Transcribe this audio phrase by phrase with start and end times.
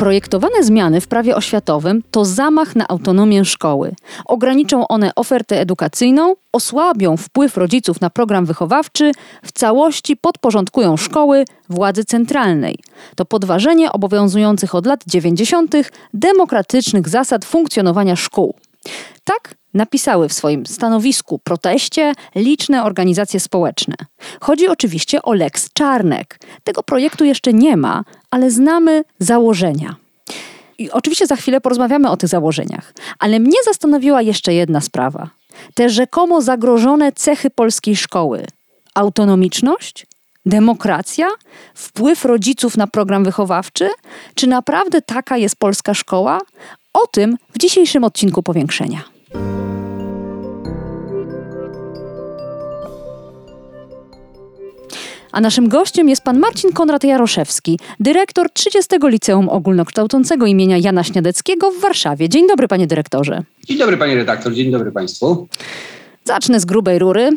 [0.00, 3.94] Projektowane zmiany w prawie oświatowym to zamach na autonomię szkoły.
[4.24, 12.04] Ograniczą one ofertę edukacyjną, osłabią wpływ rodziców na program wychowawczy, w całości podporządkują szkoły władzy
[12.04, 12.78] centralnej.
[13.16, 15.74] To podważenie obowiązujących od lat 90.
[16.14, 18.54] demokratycznych zasad funkcjonowania szkół.
[19.24, 23.94] Tak napisały w swoim stanowisku proteście liczne organizacje społeczne.
[24.40, 26.38] Chodzi oczywiście o Lex Czarnek.
[26.64, 29.96] Tego projektu jeszcze nie ma, ale znamy założenia.
[30.78, 35.30] I oczywiście za chwilę porozmawiamy o tych założeniach, ale mnie zastanowiła jeszcze jedna sprawa.
[35.74, 38.46] Te rzekomo zagrożone cechy polskiej szkoły.
[38.94, 40.06] Autonomiczność?
[40.46, 41.28] Demokracja?
[41.74, 43.88] Wpływ rodziców na program wychowawczy?
[44.34, 46.38] Czy naprawdę taka jest polska szkoła?
[46.92, 49.02] O tym w dzisiejszym odcinku powiększenia.
[55.32, 61.70] A naszym gościem jest pan Marcin Konrad Jaroszewski, dyrektor 30 Liceum Ogólnokształcącego imienia Jana Śniadeckiego
[61.70, 62.28] w Warszawie.
[62.28, 63.42] Dzień dobry, panie dyrektorze.
[63.64, 65.48] Dzień dobry, panie redaktor, dzień dobry państwu.
[66.24, 67.30] Zacznę z grubej rury.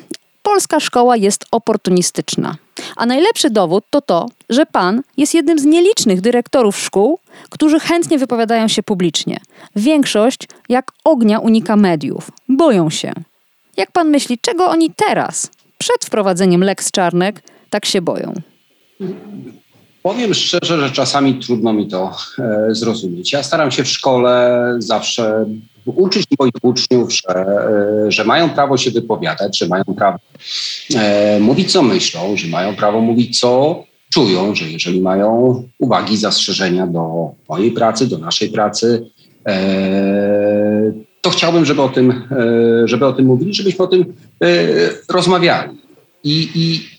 [0.43, 2.55] Polska szkoła jest oportunistyczna.
[2.95, 7.19] A najlepszy dowód to to, że pan jest jednym z nielicznych dyrektorów szkół,
[7.49, 9.39] którzy chętnie wypowiadają się publicznie.
[9.75, 12.31] Większość, jak ognia, unika mediów.
[12.49, 13.13] Boją się.
[13.77, 17.41] Jak pan myśli, czego oni teraz, przed wprowadzeniem Lex Czarnek,
[17.73, 18.33] tak się boją?
[20.03, 23.33] Powiem szczerze, że czasami trudno mi to e, zrozumieć.
[23.33, 25.45] Ja staram się w szkole zawsze
[25.85, 30.19] uczyć moich uczniów, że, e, że mają prawo się wypowiadać, że mają prawo
[30.95, 36.87] e, mówić, co myślą, że mają prawo mówić, co czują, że jeżeli mają uwagi, zastrzeżenia
[36.87, 39.05] do mojej pracy, do naszej pracy,
[41.21, 42.23] to chciałbym, żeby o tym,
[42.85, 44.13] żeby o tym mówili, żebyśmy o tym
[45.09, 45.83] rozmawiali.
[46.23, 46.92] I, i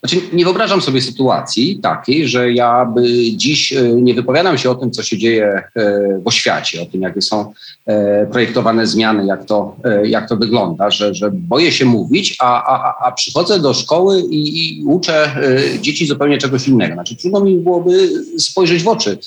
[0.00, 3.02] znaczy, nie wyobrażam sobie sytuacji takiej, że ja by
[3.36, 5.72] dziś e, nie wypowiadam się o tym, co się dzieje e,
[6.24, 7.52] w oświacie, o tym, jakie są
[7.86, 13.06] e, projektowane zmiany, jak to, jak to wygląda, że, że boję się mówić, a, a,
[13.06, 15.36] a przychodzę do szkoły i, i uczę
[15.80, 16.94] dzieci zupełnie czegoś innego.
[16.94, 19.18] Znaczy, trudno mi byłoby spojrzeć w oczy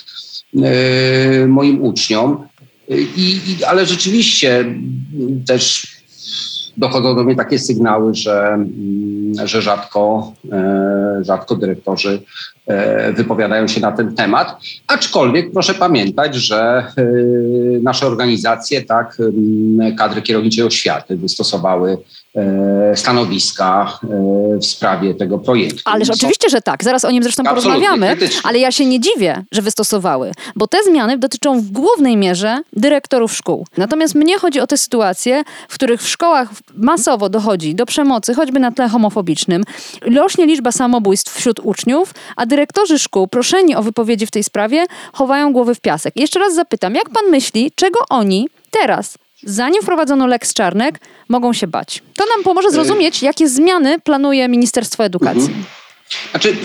[1.47, 2.47] moim uczniom.
[3.17, 4.65] I, ale rzeczywiście
[5.45, 5.96] też
[6.77, 12.21] dochodzą do mnie takie sygnały, że, mm, że rzadko, e, rzadko dyrektorzy
[12.67, 14.57] e, wypowiadają się na ten temat.
[14.87, 17.03] Aczkolwiek proszę pamiętać, że e,
[17.81, 19.17] nasze organizacje, tak,
[19.97, 21.97] kadry kierowniczej oświaty wystosowały
[22.95, 23.99] stanowiska
[24.61, 25.81] w sprawie tego projektu.
[25.85, 26.83] Ależ oczywiście, że tak.
[26.83, 28.17] Zaraz o nim zresztą Absolutnie, porozmawiamy.
[28.17, 28.41] Krytycznie.
[28.43, 33.33] Ale ja się nie dziwię, że wystosowały, bo te zmiany dotyczą w głównej mierze dyrektorów
[33.33, 33.67] szkół.
[33.77, 38.59] Natomiast mnie chodzi o te sytuacje, w których w szkołach masowo dochodzi do przemocy, choćby
[38.59, 39.63] na tle homofobicznym.
[40.15, 45.53] Rośnie liczba samobójstw wśród uczniów, a dyrektorzy szkół, proszeni o wypowiedzi w tej sprawie, chowają
[45.53, 46.13] głowy w piasek.
[46.15, 50.99] Jeszcze raz zapytam, jak pan myśli, czego oni teraz, zanim wprowadzono Lex Czarnek,
[51.29, 52.03] mogą się bać?
[52.15, 55.41] To nam pomoże zrozumieć, jakie zmiany planuje Ministerstwo Edukacji.
[55.41, 55.63] Mhm.
[56.31, 56.55] Znaczy,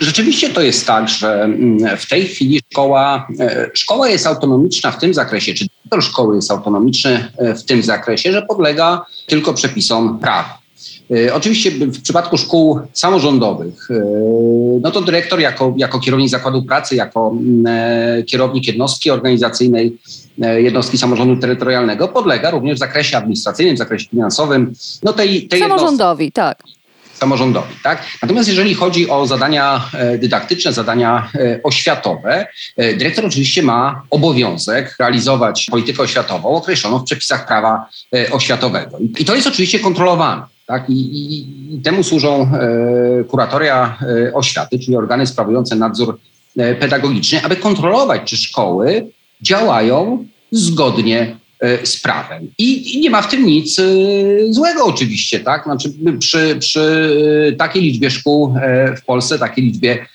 [0.00, 4.98] rzeczywiście to jest tak, że mm, w tej chwili szkoła, e, szkoła jest autonomiczna w
[4.98, 10.18] tym zakresie, czy dyrektor szkoły jest autonomiczny e, w tym zakresie, że podlega tylko przepisom
[10.18, 10.60] prawa.
[11.10, 13.88] E, oczywiście w przypadku szkół samorządowych,
[14.82, 19.98] no to dyrektor jako, jako kierownik zakładu pracy, jako mm, kierownik jednostki organizacyjnej,
[20.38, 24.72] jednostki samorządu terytorialnego podlega również w zakresie administracyjnym, w zakresie finansowym.
[25.02, 26.80] No tej, tej Samorządowi, jednostki, tak
[27.20, 27.74] samorządowi.
[27.82, 28.02] Tak?
[28.22, 32.46] Natomiast jeżeli chodzi o zadania e, dydaktyczne, zadania e, oświatowe,
[32.76, 37.86] e, dyrektor oczywiście ma obowiązek realizować politykę oświatową określoną w przepisach prawa
[38.30, 38.98] oświatowego.
[39.18, 40.42] I to jest oczywiście kontrolowane.
[40.66, 40.90] Tak?
[40.90, 41.40] I, i,
[41.74, 42.52] I, temu służą
[43.28, 43.98] kuratoria
[44.34, 46.18] oświaty, czyli organy sprawujące nadzór
[46.80, 49.06] pedagogiczny, aby kontrolować, czy szkoły
[49.42, 52.48] działają zgodnie E, z prawem.
[52.58, 53.84] I, nie ma w tym nic e,
[54.50, 55.64] złego oczywiście, tak?
[55.64, 60.06] Znaczy przy, przy takiej liczbie szkół e, w Polsce, takiej liczbie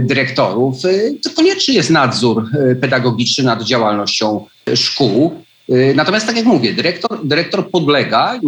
[0.00, 0.76] dyrektorów,
[1.24, 2.50] to konieczny jest nadzór
[2.80, 5.34] pedagogiczny nad działalnością szkół.
[5.94, 8.40] Natomiast tak jak mówię, dyrektor, dyrektor podlega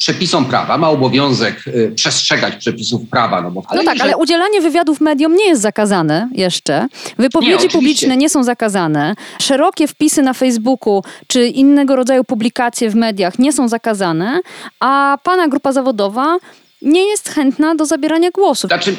[0.00, 3.42] przepisom prawa, ma obowiązek y, przestrzegać przepisów prawa.
[3.42, 6.86] No, bo, ale no tak, ale udzielanie wywiadów mediom nie jest zakazane jeszcze.
[7.18, 9.14] Wypowiedzi nie, publiczne nie są zakazane.
[9.38, 14.40] Szerokie wpisy na Facebooku czy innego rodzaju publikacje w mediach nie są zakazane,
[14.80, 16.38] a pana grupa zawodowa
[16.82, 18.68] nie jest chętna do zabierania głosu.
[18.68, 18.96] Znaczy,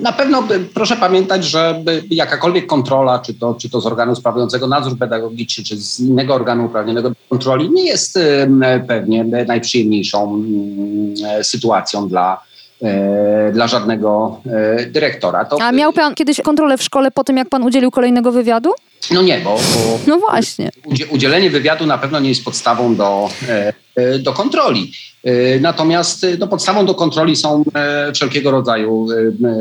[0.00, 0.42] na pewno
[0.74, 5.76] proszę pamiętać, że jakakolwiek kontrola, czy to, czy to z organu sprawującego nadzór pedagogiczny, czy
[5.76, 8.18] z innego organu uprawnionego do kontroli, nie jest
[8.88, 10.44] pewnie najprzyjemniejszą
[11.42, 12.40] sytuacją dla,
[12.82, 15.44] e, dla żadnego e, dyrektora.
[15.44, 15.58] To...
[15.62, 18.70] A miał pan kiedyś kontrolę w szkole po tym, jak pan udzielił kolejnego wywiadu?
[19.10, 20.70] No nie, bo, bo no właśnie.
[21.10, 23.28] udzielenie wywiadu na pewno nie jest podstawą do,
[23.96, 24.92] e, do kontroli.
[25.24, 27.64] E, natomiast e, no, podstawą do kontroli są
[28.14, 29.06] wszelkiego rodzaju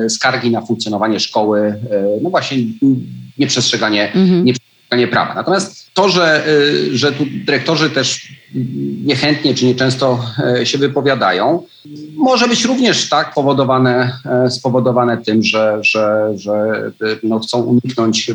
[0.09, 1.75] skargi na funkcjonowanie szkoły,
[2.21, 2.57] no właśnie
[3.37, 4.45] nieprzestrzeganie, mhm.
[4.95, 5.33] Nieprzestrzeganie prawa.
[5.33, 6.45] Natomiast to, że,
[6.93, 8.27] że tu dyrektorzy też
[9.05, 10.19] niechętnie czy nieczęsto
[10.63, 11.63] się wypowiadają,
[12.15, 16.51] może być również tak powodowane, e, spowodowane tym, że, że, że
[17.01, 18.31] e, no, chcą uniknąć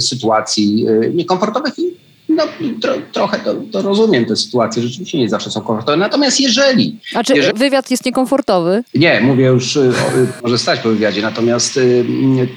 [0.00, 2.01] sytuacji niekomfortowych i
[2.36, 2.42] no,
[2.80, 5.96] tro, trochę to, to, rozumiem te sytuacje, rzeczywiście nie zawsze są komfortowe.
[5.96, 6.98] Natomiast jeżeli...
[7.14, 8.82] A czy jeżeli, wywiad jest niekomfortowy?
[8.94, 9.78] Nie, mówię już,
[10.42, 12.04] może stać po wywiadzie, natomiast y,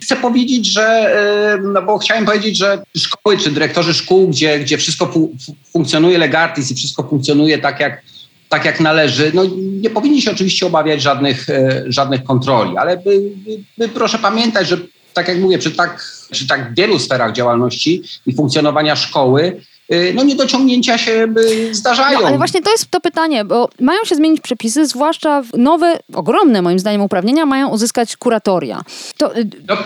[0.04, 1.16] chcę powiedzieć, że,
[1.60, 5.32] y, no bo chciałem powiedzieć, że szkoły czy dyrektorzy szkół, gdzie, gdzie wszystko fu
[5.74, 8.02] funkcjonuje legartis i wszystko funkcjonuje tak jak
[8.50, 9.32] tak jak należy.
[9.34, 9.44] No,
[9.82, 11.48] nie powinni się oczywiście obawiać żadnych,
[11.88, 14.78] żadnych kontroli, ale by, by, by proszę pamiętać, że
[15.14, 20.24] tak jak mówię, przy tak, przy tak wielu sferach działalności i funkcjonowania szkoły, e, no
[20.24, 21.28] niedociągnięcia się
[21.72, 22.22] zdarzają.
[22.22, 26.62] No, ale właśnie to jest to pytanie, bo mają się zmienić przepisy, zwłaszcza nowe, ogromne
[26.62, 28.82] moim zdaniem uprawnienia mają uzyskać kuratoria.
[29.18, 29.38] To...
[29.38, 29.78] Y, no,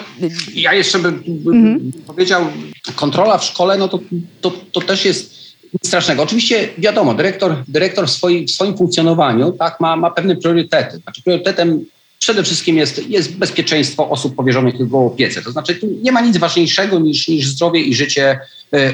[0.53, 1.91] ja jeszcze bym, mhm.
[2.07, 2.45] powiedział,
[2.95, 3.99] kontrola w szkole, no to,
[4.41, 5.39] to, to też jest
[5.83, 6.23] strasznego.
[6.23, 10.97] Oczywiście wiadomo, dyrektor, dyrektor w, swoim, w swoim funkcjonowaniu tak, ma, ma pewne priorytety.
[10.97, 11.85] Znaczy priorytetem
[12.19, 15.41] przede wszystkim jest, jest bezpieczeństwo osób powierzonych jego opiece.
[15.41, 18.39] To znaczy tu nie ma nic ważniejszego niż, niż zdrowie i życie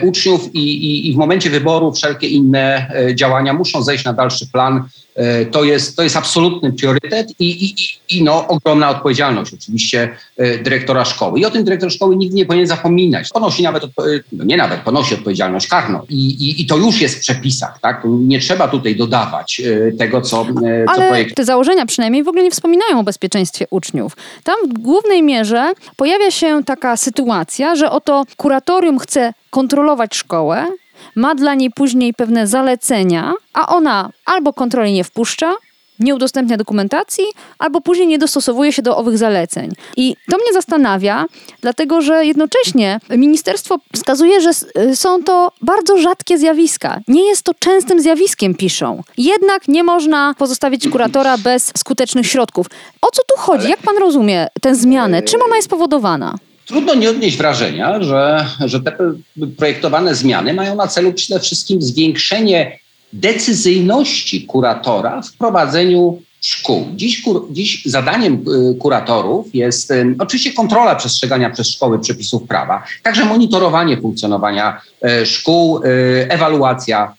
[0.04, 4.48] uczniów i, i, i w momencie wyboru wszelkie inne e, działania muszą zejść na dalszy
[4.52, 4.84] plan
[5.16, 7.76] E, to jest, to jest absolutny priorytet i,
[8.10, 11.40] i, no, ogromna odpowiedzialność oczywiście e, dyrektora szkoły.
[11.40, 13.30] I o tym dyrektor szkoły nigdy nie powinien zapominać.
[13.30, 13.84] Ponosi nawet,
[14.32, 16.02] no nie nawet, ponosi odpowiedzialność karną.
[16.10, 18.02] I, to już jest w przepisach, tak?
[18.06, 20.52] Nie trzeba tutaj dodawać e, tego, co, co
[20.88, 21.36] Ale projekt...
[21.36, 24.18] te założenia przynajmniej w ogóle nie wspominają o bezpieczeństwie uczniów.
[24.44, 30.68] Tam w głównej mierze pojawia się taka sytuacja, że oto kuratorium chce kontrolować szkołę,
[31.16, 35.54] ma dla niej później pewne zalecenia, a ona albo kontroli nie wpuszcza,
[36.00, 37.24] nie udostępnia dokumentacji,
[37.60, 39.72] albo później nie dostosowuje się do owych zaleceń.
[39.98, 41.26] I to mnie zastanawia,
[41.62, 44.52] dlatego że jednocześnie ministerstwo wskazuje, że
[44.96, 47.00] są to bardzo rzadkie zjawiska.
[47.08, 49.04] Nie jest to częstym zjawiskiem, piszą.
[49.18, 52.68] Jednak nie można pozostawić kuratora bez skutecznych środków.
[53.02, 53.70] O co tu chodzi?
[53.70, 55.24] Jak pan rozumie tę zmianę?
[55.24, 56.36] Czym ona jest powodowana?
[56.66, 58.98] Trudno nie odnieść wrażenia, że, że te
[59.58, 62.80] projektowane zmiany mają na celu przede wszystkim zwiększenie
[63.14, 66.88] decyzyjności kuratora w prowadzeniu szkół.
[66.96, 72.84] Dziś, kur, dziś zadaniem y, kuratorów jest y, oczywiście kontrola przestrzegania przez szkoły przepisów prawa,
[73.04, 74.82] także monitorowanie funkcjonowania
[75.22, 75.82] y, szkół,
[76.26, 77.16] E, ewaluacja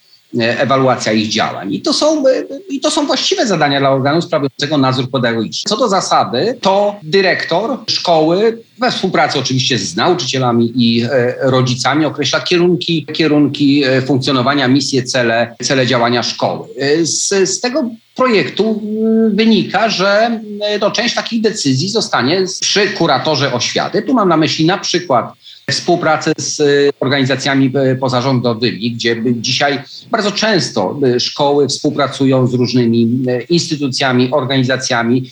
[1.15, 1.75] ich działań.
[1.75, 5.69] I to są, e, i to są właściwe zadania dla organu sprawującego nadzór pedagogiczny.
[5.69, 12.41] Co do zasady, to dyrektor szkoły we współpracy oczywiście z nauczycielami i e, rodzicami określa
[12.41, 16.69] kierunki, kierunki funkcjonowania, misje, cele, cele działania szkoły.
[17.03, 18.83] Z, z tego projektu
[19.33, 20.41] wynika, że
[20.81, 24.03] no, część takich decyzji zostanie przy kuratorze oświaty.
[24.03, 25.33] Tu mam na myśli na przykład
[25.71, 26.65] współpracę z e,
[27.01, 35.31] organizacjami e, pozarządowymi, gdzie dzisiaj bardzo często e, szkoły współpracują z różnymi instytucjami, organizacjami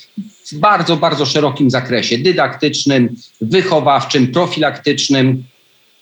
[0.53, 5.45] w bardzo, bardzo szerokim zakresie dydaktycznym, wychowawczym, profilaktycznym.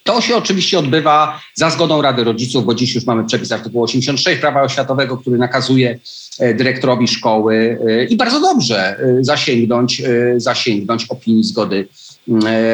[0.03, 4.39] To się oczywiście odbywa za zgodą Rady Rodziców, bo dziś już mamy przepis artykułu 86
[4.39, 5.99] prawa oświatowego, który nakazuje
[6.39, 10.01] dyrektorowi szkoły i bardzo dobrze zasięgnąć,
[10.37, 12.12] zasięgnąć opinii zgody E,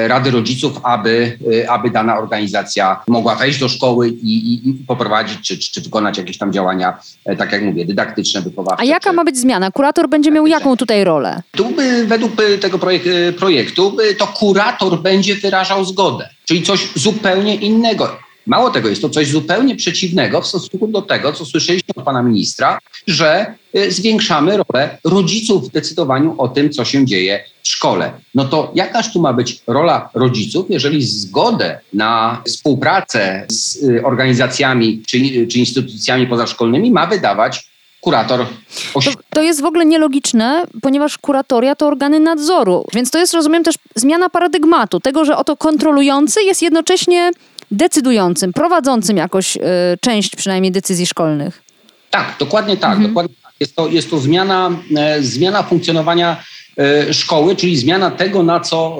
[0.08, 5.48] Rady Rodziców, aby, e, aby dana organizacja mogła wejść do szkoły i, i, i poprowadzić
[5.48, 8.82] czy, czy, wykonać jakieś tam działania, e, tak jak mówię, dydaktyczne, wychowawcze.
[8.82, 9.16] A jaka czy...
[9.16, 9.72] ma być zmiana?
[9.72, 11.42] Kurator będzie miał jaką tutaj rolę?
[11.52, 13.04] Tu by, według tego projek
[13.38, 18.29] projektu to kurator będzie wyrażał zgodę, czyli coś zupełnie innego.
[18.48, 22.24] Mało tego, jest to coś zupełnie przeciwnego w stosunku do tego, co słyszeliśmy od pana
[22.24, 28.12] ministra, że y, zwiększamy rolę rodziców w decydowaniu o tym, co się dzieje w szkole.
[28.36, 35.04] No to jakaż tu ma być rola rodziców, jeżeli zgodę na współpracę z y, organizacjami
[35.08, 37.70] czy, czy instytucjami pozaszkolnymi ma wydawać
[38.02, 38.46] kurator.
[38.94, 42.86] To, to, jest w ogóle nielogiczne, ponieważ kuratoria to organy nadzoru.
[42.94, 47.32] Więc to jest, rozumiem, też zmiana paradygmatu, tego, że oto kontrolujący jest jednocześnie
[47.72, 49.60] decydującym, prowadzącym jakoś y,
[50.02, 51.62] część przynajmniej decyzji szkolnych.
[52.10, 52.92] Tak, dokładnie tak.
[52.92, 53.08] Mhm.
[53.08, 53.54] Dokładnie tak.
[53.60, 56.44] Jest, to, jest to zmiana, e, zmiana funkcjonowania
[56.78, 58.98] e, szkoły, czyli zmiana tego, na co,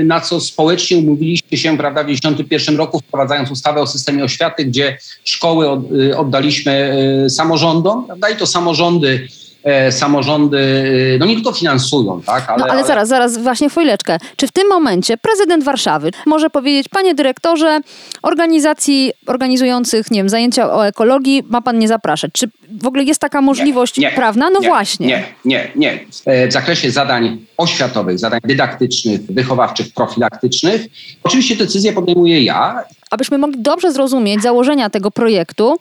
[0.00, 4.64] e, na co społecznie umówiliśmy się prawda, w 1991 roku, wprowadzając ustawę o systemie oświaty,
[4.64, 5.68] gdzie szkoły
[6.16, 6.96] oddaliśmy
[7.28, 9.37] samorządom prawda, i to samorządy E,
[9.90, 10.58] samorządy,
[11.14, 12.48] e, no nie tylko finansują, tak?
[12.48, 14.18] Ale, no ale, ale zaraz, zaraz, właśnie chwileczkę.
[14.36, 17.80] Czy w tym momencie prezydent Warszawy może powiedzieć, panie dyrektorze,
[18.22, 22.30] organizacji organizujących, nie wiem, zajęcia o ekologii ma pan nie zapraszać?
[22.32, 22.50] Czy
[22.80, 24.50] w ogóle jest taka możliwość nie, nie, prawna?
[24.50, 25.06] No nie, właśnie.
[25.06, 26.00] Nie, nie, nie.
[26.26, 30.86] E, w zakresie zadań oświatowych, zadań dydaktycznych, wychowawczych, profilaktycznych,
[31.24, 35.76] oczywiście decyzję podejmuję ja abyśmy mogli dobrze zrozumieć założenia tego projektu,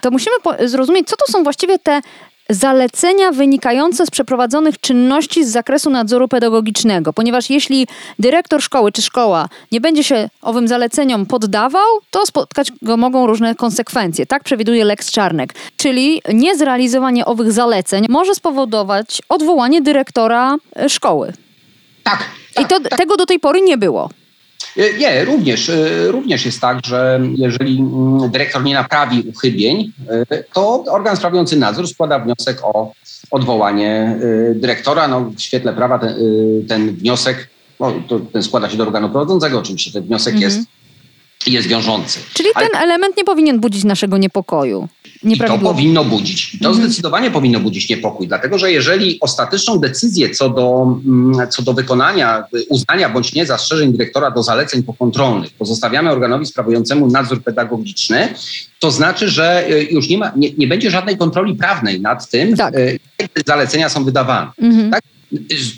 [0.00, 2.00] to musimy zrozumieć, co to są właściwie te
[2.50, 7.86] zalecenia wynikające z przeprowadzonych czynności z zakresu nadzoru pedagogicznego, ponieważ jeśli
[8.18, 13.54] dyrektor szkoły czy szkoła nie będzie się owym zaleceniom poddawał, to spotkać go mogą różne
[13.54, 14.26] konsekwencje.
[14.26, 15.54] Tak przewiduje Lex Czarnek.
[15.76, 20.56] Czyli niezrealizowanie owych zaleceń może spowodować odwołanie dyrektora
[20.88, 21.32] szkoły.
[22.02, 22.24] Tak.
[22.60, 22.98] I to, tak.
[22.98, 24.10] tego do tej pory nie było.
[24.76, 29.92] E, nie, również, e, również jest tak, że jeżeli mm, dyrektor nie naprawi uchybień,
[30.30, 32.92] e, to organ sprawujący nadzór składa wniosek o
[33.30, 34.18] odwołanie
[34.54, 35.08] dyrektora.
[35.08, 36.14] No, w świetle prawa ten,
[36.68, 37.48] ten wniosek
[37.80, 37.92] no,
[38.32, 39.58] ten składa się do organu prowadzącego.
[39.58, 40.50] Oczywiście ten wniosek mhm.
[40.50, 40.68] jest
[41.46, 42.20] jest wiążący.
[42.34, 42.84] Czyli ten Ale...
[42.84, 44.88] element nie powinien budzić naszego niepokoju.
[45.22, 46.58] I to powinno budzić.
[46.62, 46.86] To mhm.
[46.86, 52.44] zdecydowanie powinno budzić niepokój, dlatego że jeżeli ostateczną decyzję co do, mm, co do wykonania,
[52.68, 58.28] uznania bądź nie zastrzeżeń dyrektora do zaleceń pokontrolnych pozostawiamy organowi sprawującemu nadzór pedagogiczny,
[58.78, 62.56] to znaczy, że e, już nie, ma, nie, nie będzie żadnej kontroli prawnej nad tym,
[62.56, 62.74] tak.
[62.74, 64.50] E, jak te zalecenia są wydawane.
[64.58, 64.90] Mhm.
[64.90, 65.02] Tak?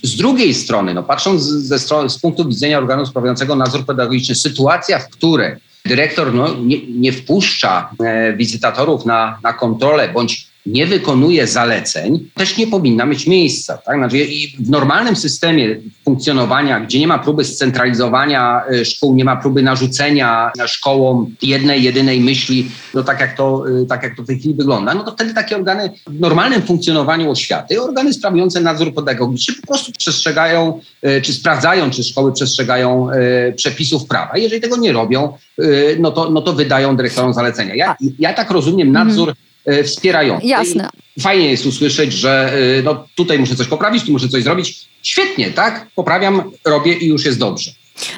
[0.02, 4.98] Z drugiej strony, no patrząc ze strony, z punktu widzenia organu sprawującego nadzór pedagogiczny, sytuacja,
[4.98, 11.46] w której dyrektor no, nie, nie wpuszcza e, wizytatorów na, na kontrolę bądź nie wykonuje
[11.46, 13.78] zaleceń, też nie powinna mieć miejsca.
[13.78, 13.96] Tak?
[13.96, 14.26] Znaczy,
[14.60, 20.52] w normalnym systemie funkcjonowania, gdzie nie ma próby scentralizowania e, szkół, nie ma próby narzucenia
[20.66, 24.54] szkołom jednej, jedynej myśli, no tak jak to, e, tak jak to w tej chwili
[24.54, 29.66] wygląda, no to wtedy takie organy w normalnym funkcjonowaniu oświaty, organy sprawujące nadzór pedagogiczny po
[29.66, 33.08] prostu przestrzegają, e, czy sprawdzają, czy szkoły przestrzegają
[33.56, 34.38] przepisów prawa.
[34.38, 35.32] Jeżeli tego nie robią,
[35.98, 37.74] no to, no to wydają dyrektorom zalecenia.
[37.74, 40.46] Ja, ja tak rozumiem nadzór mhm E, wspierające.
[40.46, 40.88] Jasne.
[41.16, 44.88] I fajnie jest usłyszeć, że e, no, tutaj muszę coś poprawić, tu muszę coś zrobić.
[45.02, 45.86] Świetnie, tak?
[45.94, 47.70] Poprawiam, robię i już jest dobrze.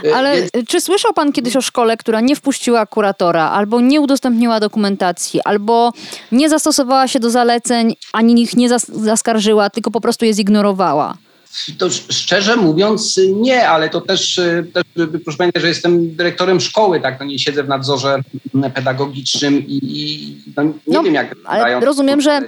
[0.04, 0.68] E, Ale Więc...
[0.68, 5.92] czy słyszał pan kiedyś o szkole, która nie wpuściła kuratora, albo nie udostępniła dokumentacji, albo
[6.32, 11.14] nie zastosowała się do zaleceń, ani ich nie zaskarżyła, tylko po prostu je zignorowała?
[11.78, 14.40] To szczerze mówiąc nie, ale to też,
[14.72, 14.84] też
[15.24, 18.20] proszę pamiętać, że jestem dyrektorem szkoły, tak, no nie siedzę w nadzorze
[18.74, 22.40] pedagogicznym i, i no nie no, wiem jak ale rozumiem, że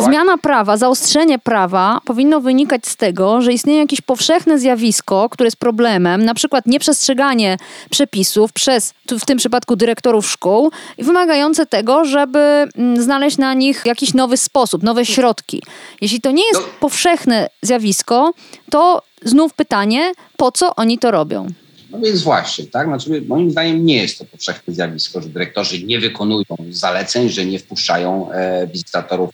[0.00, 5.56] zmiana prawa, zaostrzenie prawa powinno wynikać z tego, że istnieje jakieś powszechne zjawisko, które jest
[5.56, 7.56] problemem, na przykład nieprzestrzeganie
[7.90, 13.82] przepisów przez, w tym przypadku dyrektorów szkół i wymagające tego, żeby mm, znaleźć na nich
[13.86, 15.62] jakiś nowy sposób, nowe środki.
[16.00, 16.66] Jeśli to nie jest no.
[16.80, 18.32] powszechne zjawisko,
[18.70, 21.46] to znów pytanie, po co oni to robią?
[21.90, 22.86] No więc właśnie, tak?
[22.86, 27.58] Znaczy, moim zdaniem nie jest to powszechne zjawisko, że dyrektorzy nie wykonują zaleceń, że nie
[27.58, 29.30] wpuszczają e, wizytatorów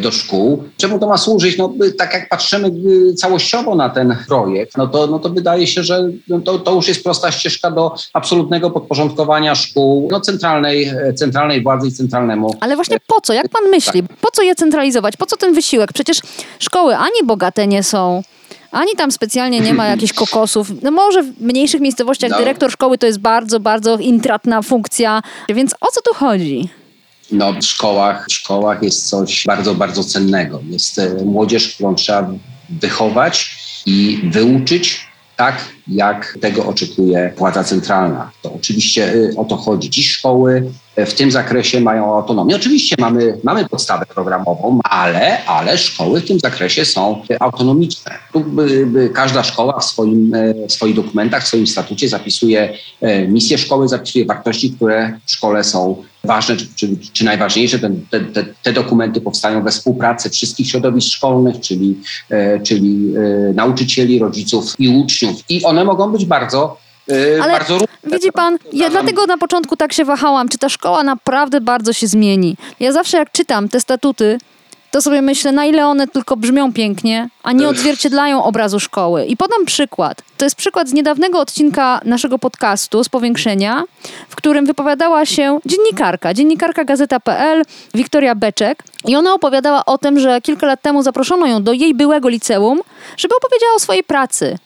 [0.00, 0.64] do szkół.
[0.76, 1.58] Czemu to ma służyć?
[1.58, 2.70] No, tak jak patrzymy
[3.16, 6.88] całościowo na ten projekt, no to, no to wydaje się, że no to, to już
[6.88, 12.54] jest prosta ścieżka do absolutnego podporządkowania szkół no, centralnej, e, centralnej władzy i centralnemu.
[12.60, 13.32] Ale właśnie po co?
[13.32, 14.02] Jak pan myśli?
[14.02, 14.16] Tak.
[14.16, 15.16] Po co je centralizować?
[15.16, 15.92] Po co ten wysiłek?
[15.92, 16.18] Przecież
[16.58, 18.22] szkoły ani bogate nie są,
[18.70, 20.82] ani tam specjalnie nie ma jakichś kokosów.
[20.82, 22.38] No może w mniejszych miejscowościach no.
[22.38, 25.22] dyrektor szkoły to jest bardzo, bardzo intratna funkcja.
[25.48, 26.68] Więc o co tu chodzi?
[27.32, 30.60] No, w szkołach, w szkołach jest coś bardzo, bardzo cennego.
[30.70, 32.30] Jest e, młodzież, którą trzeba
[32.70, 38.30] wychować i wyuczyć tak, jak tego oczekuje władza centralna.
[38.42, 39.90] To oczywiście y, o to chodzi.
[39.90, 42.56] Dziś szkoły w tym zakresie mają autonomię.
[42.56, 48.12] Oczywiście mamy, mamy podstawę programową, ale, ale szkoły w tym zakresie są autonomiczne.
[48.32, 48.44] Tu
[49.14, 50.32] każda szkoła w, swoim,
[50.68, 55.64] w swoich dokumentach, w swoim statucie zapisuje e, misję szkoły, zapisuje wartości, które w szkole
[55.64, 57.78] są ważne, czy, czy, czy najważniejsze.
[58.10, 58.20] Te,
[58.62, 61.96] te, dokumenty powstają we współpracy wszystkich środowisk szkolnych, czyli,
[62.30, 65.36] e, czyli e, nauczycieli, rodziców i uczniów.
[65.48, 66.83] I one mogą być bardzo
[67.42, 71.60] ale bardzo widzi pan, ja dlatego na początku tak się wahałam, czy ta szkoła naprawdę
[71.60, 72.56] bardzo się zmieni.
[72.80, 74.38] Ja zawsze jak czytam te statuty
[74.94, 79.24] to sobie myślę, na ile one tylko brzmią pięknie, a nie odzwierciedlają obrazu szkoły.
[79.24, 80.22] I podam przykład.
[80.36, 83.84] To jest przykład z niedawnego odcinka naszego podcastu z powiększenia,
[84.28, 87.62] w którym wypowiadała się dziennikarka, dziennikarka Gazeta.pl,
[87.94, 88.82] Wiktoria Beczek.
[89.06, 92.80] I ona opowiadała o tym, że kilka lat temu zaproszono ją do jej byłego liceum,
[93.16, 94.58] żeby opowiedziała o swojej pracy.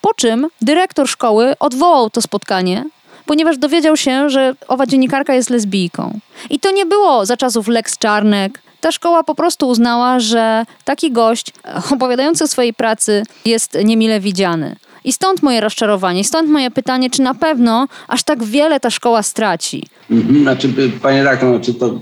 [0.00, 2.84] Po czym dyrektor szkoły odwołał to spotkanie,
[3.26, 6.18] ponieważ dowiedział się, że owa dziennikarka jest lesbijką.
[6.50, 8.62] I to nie było za czasów Lex Czarnek.
[8.80, 11.52] Ta szkoła po prostu uznała, że taki gość
[11.94, 14.76] opowiadający o swojej pracy jest niemile widziany.
[15.04, 19.22] I stąd moje rozczarowanie, stąd moje pytanie, czy na pewno aż tak wiele ta szkoła
[19.22, 19.86] straci.
[20.10, 20.68] Mhm, znaczy,
[21.02, 22.00] panie tak, znaczy to,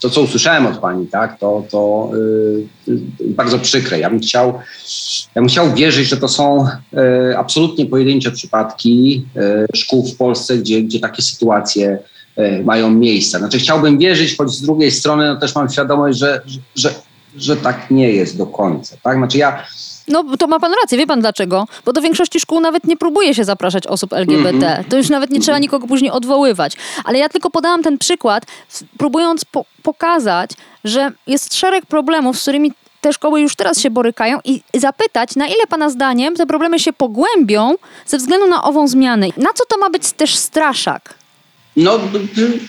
[0.00, 2.10] to, co usłyszałem od pani, tak, to, to
[2.86, 3.98] yy, bardzo przykre.
[3.98, 4.58] Ja bym chciał,
[5.34, 10.58] ja bym chciał wierzyć, że to są yy, absolutnie pojedyncze przypadki yy, szkół w Polsce,
[10.58, 11.98] gdzie, gdzie takie sytuacje
[12.64, 13.38] mają miejsce.
[13.38, 16.94] Znaczy chciałbym wierzyć, choć z drugiej strony no, też mam świadomość, że, że, że,
[17.36, 18.96] że tak nie jest do końca.
[19.02, 19.16] Tak?
[19.16, 19.66] Znaczy ja
[20.08, 21.66] no to ma pan rację, wie pan dlaczego?
[21.84, 24.66] Bo do większości szkół nawet nie próbuje się zapraszać osób LGBT.
[24.66, 24.88] Mm -hmm.
[24.90, 26.76] To już nawet nie trzeba nikogo później odwoływać.
[27.04, 28.44] Ale ja tylko podałam ten przykład,
[28.98, 30.50] próbując po pokazać,
[30.84, 35.46] że jest szereg problemów, z którymi te szkoły już teraz się borykają i zapytać, na
[35.46, 37.74] ile Pana zdaniem te problemy się pogłębią
[38.06, 39.26] ze względu na ową zmianę.
[39.36, 41.14] Na co to ma być też straszak?
[41.76, 41.98] No,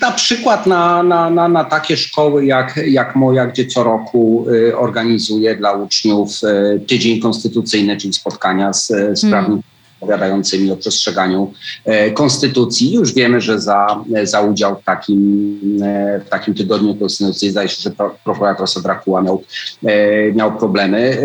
[0.01, 4.77] na przykład na, na, na, na takie szkoły jak, jak moja, gdzie co roku y,
[4.77, 9.29] organizuję dla uczniów y, tydzień konstytucyjny, czyli spotkania z, z hmm.
[9.29, 11.53] prawnikami opowiadającymi o przestrzeganiu
[12.13, 12.93] konstytucji.
[12.93, 15.59] Już wiemy, że za, za udział w takim,
[16.25, 17.91] w takim tygodniu konstytucji zdaje się, że
[18.23, 19.43] prokurator Sodrakuła miał,
[20.35, 21.17] miał problemy.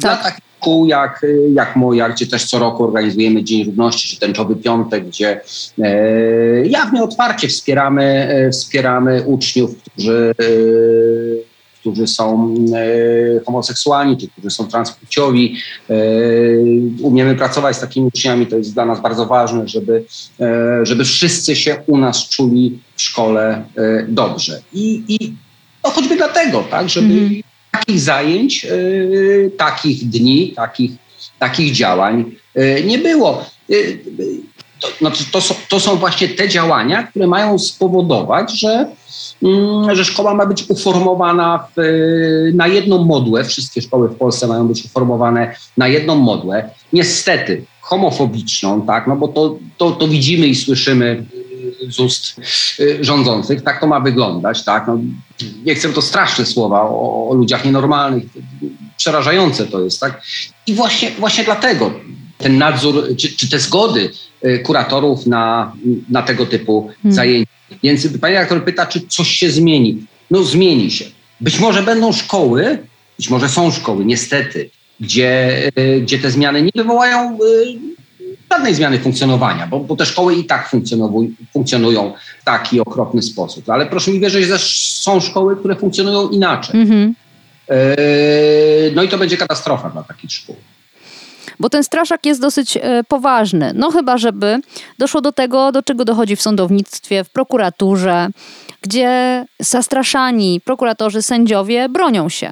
[0.00, 0.20] Tak.
[0.20, 5.06] Dla kół jak, jak moja, gdzie też co roku organizujemy Dzień Równości, czy Tęczowy Piątek,
[5.06, 5.40] gdzie
[5.78, 10.44] e, jawnie, otwarcie wspieramy, e, wspieramy uczniów, którzy, e,
[11.80, 15.56] którzy są e, homoseksualni, czy którzy są transpłciowi.
[15.90, 15.94] E,
[17.02, 20.04] umiemy pracować z takimi uczniami, to jest dla nas bardzo ważne, żeby,
[20.40, 23.64] e, żeby wszyscy się u nas czuli w szkole
[24.08, 24.60] dobrze.
[24.72, 25.34] I, i
[25.84, 30.90] no choćby dlatego, tak, żeby mm takich zajęć, y, takich dni, takich,
[31.38, 33.44] takich działań y, nie było.
[33.70, 33.98] Y,
[34.80, 38.86] to, znaczy to, są, to są właśnie te działania, które mają spowodować, że,
[39.42, 41.80] mm, że szkoła ma być uformowana w,
[42.54, 43.44] na jedną modłę.
[43.44, 46.70] Wszystkie szkoły w Polsce mają być uformowane na jedną modłę.
[46.92, 51.24] Niestety homofobiczną, tak, no bo to, to, to widzimy i słyszymy
[51.88, 52.40] z ust
[52.80, 53.62] y, rządzących.
[53.62, 54.64] Tak to ma wyglądać.
[54.64, 54.86] Tak?
[54.86, 54.98] No,
[55.64, 58.24] nie chcę to straszne słowa o, o ludziach nienormalnych.
[58.96, 60.00] Przerażające to jest.
[60.00, 60.22] Tak?
[60.66, 61.92] I właśnie, właśnie dlatego
[62.38, 64.10] ten nadzór, czy, czy te zgody
[64.44, 65.72] y, kuratorów na,
[66.08, 67.14] na tego typu hmm.
[67.14, 67.50] zajęcia.
[67.82, 70.06] Więc pani rektor pyta, czy coś się zmieni.
[70.30, 71.04] No zmieni się.
[71.40, 72.78] Być może będą szkoły,
[73.16, 77.38] być może są szkoły, niestety, gdzie, y, gdzie te zmiany nie wywołają
[78.52, 80.70] żadnej zmiany funkcjonowania, bo, bo te szkoły i tak
[81.52, 83.70] funkcjonują w taki okropny sposób.
[83.70, 84.58] Ale proszę mi wierzyć, że
[85.02, 86.80] są szkoły, które funkcjonują inaczej.
[86.80, 87.12] Mm-hmm.
[88.94, 90.56] no i to będzie katastrofa dla takich szkół
[91.60, 93.72] bo ten straszak jest dosyć e, poważny.
[93.74, 94.60] No chyba, żeby
[94.98, 98.28] doszło do tego, do czego dochodzi w sądownictwie, w prokuraturze,
[98.82, 102.50] gdzie zastraszani prokuratorzy, sędziowie bronią się.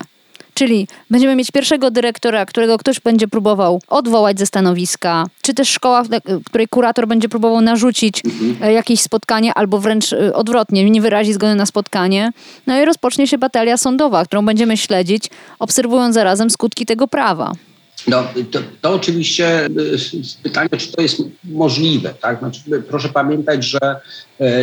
[0.59, 6.03] Czyli będziemy mieć pierwszego dyrektora, którego ktoś będzie próbował odwołać ze stanowiska, czy też szkoła,
[6.45, 8.75] której kurator będzie próbował narzucić mhm.
[8.75, 12.33] jakieś spotkanie, albo wręcz e, odwrotnie, nie wyrazi zgody na spotkanie.
[12.67, 17.53] No i rozpocznie się batalia sądowa, którą będziemy śledzić, obserwując zarazem skutki tego prawa.
[18.09, 19.69] No, to, to, oczywiście e,
[20.43, 22.15] pytanie, czy to jest możliwe.
[22.21, 22.39] Tak?
[22.39, 23.79] Znaczy, proszę pamiętać, że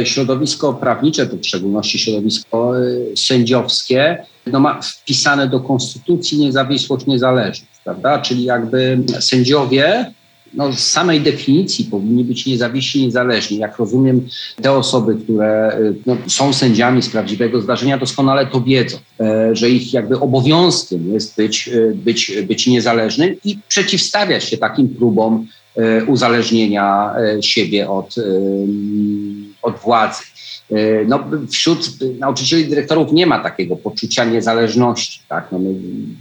[0.03, 2.73] środowisko prawnicze, to w szczególności środowisko
[3.15, 8.19] sędziowskie, no ma wpisane do konstytucji niezawisłość, niezależność, prawda?
[8.19, 10.13] Czyli jakby sędziowie
[10.55, 13.57] no, z samej definicji powinni być niezawiśni, niezależni.
[13.57, 14.27] Jak rozumiem,
[14.61, 19.93] te osoby, które no, są sędziami z prawdziwego zdarzenia, doskonale to wiedzą, e, że ich
[19.93, 27.13] jakby obowiązkiem jest być, e, być, być niezależnym i przeciwstawiać się takim próbom e, uzależnienia
[27.41, 28.15] siebie od,
[29.61, 30.23] od władzy.
[30.71, 31.19] E, no,
[31.51, 35.21] wśród nauczycieli dyrektorów nie ma takiego poczucia niezależności.
[35.29, 35.47] Tak?
[35.51, 35.69] No, my,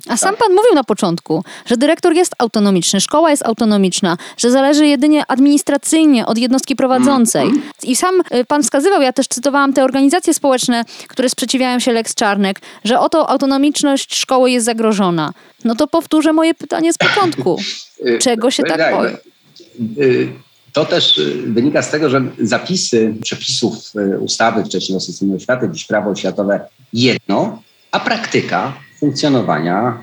[0.06, 0.18] A tak.
[0.18, 5.24] sam pan mówił na początku, że dyrektor jest autonomiczny, szkoła jest autonomiczna, że zależy jedynie
[5.28, 7.42] administracyjnie od jednostki prowadzącej.
[7.48, 7.62] Mm.
[7.82, 12.14] I sam e, pan wskazywał, ja też cytowałam te organizacje społeczne, które sprzeciwiają się Lex
[12.14, 15.32] Czarnek, że oto autonomiczność szkoły jest zagrożona.
[15.64, 17.60] No to powtórzę moje pytanie z początku.
[18.06, 19.16] E, Czego się tak boi?
[20.74, 25.68] To też y, wynika z tego, że zapisy przepisów y, ustawy wcześniej o systemie oświaty,
[25.72, 26.60] dziś prawo oświatowe
[26.92, 30.02] jedno, a praktyka funkcjonowania,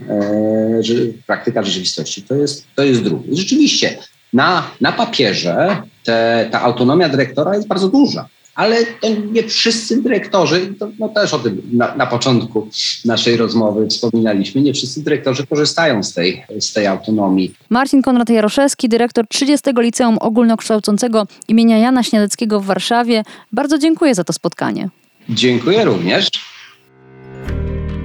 [0.80, 0.94] że
[1.28, 3.38] praktyka rzeczywistości to jest, to jest drugi.
[3.38, 3.98] Rzeczywiście,
[4.34, 10.74] na, na papierze te, ta autonomia dyrektora jest bardzo duża ale to nie wszyscy dyrektorzy,
[10.80, 12.68] to, no też o tym na, na, początku
[13.06, 17.54] naszej rozmowy wspominaliśmy, nie wszyscy dyrektorzy korzystają z tej, z tej autonomii.
[17.70, 23.24] Marcin Konrad Jaroszewski, dyrektor 30 Liceum Ogólnokształcącego imienia Jana Śniadeckiego w Warszawie.
[23.52, 24.90] Bardzo dziękuję za to spotkanie.
[25.30, 26.30] Dziękuję również.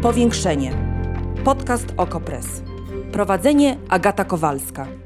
[0.02, 0.72] Powiększenie.
[1.44, 2.46] Podcast Okopres.
[3.12, 5.05] Prowadzenie Agata Kowalska.